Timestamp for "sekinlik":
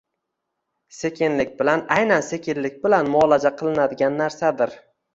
0.99-1.53, 2.31-2.83